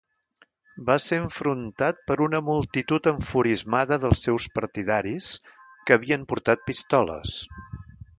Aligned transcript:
Va 0.85 0.93
ser 1.07 1.17
enfrontat 1.23 1.99
per 2.11 2.15
una 2.27 2.39
multitud 2.47 3.09
enfurismada 3.11 3.99
dels 4.05 4.23
seus 4.29 4.47
partidaris, 4.55 5.29
que 5.85 5.97
havien 5.99 6.25
portat 6.33 6.65
pistoles. 6.71 7.37